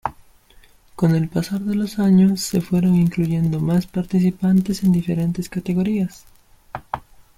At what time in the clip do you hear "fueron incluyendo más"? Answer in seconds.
2.59-3.85